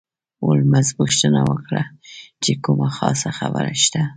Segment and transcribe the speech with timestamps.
[0.43, 1.83] هولمز پوښتنه وکړه
[2.43, 4.01] چې کومه خاصه خبره شته.